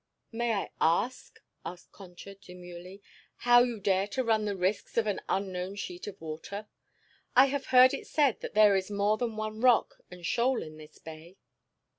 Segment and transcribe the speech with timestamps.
[0.31, 3.03] "May I ask," said Concha demurely,
[3.45, 6.67] "how you dare to run the risks of an unknown sheet of water?
[7.35, 10.77] I have heard it said that there is more than one rock and shoal in
[10.77, 11.37] this bay."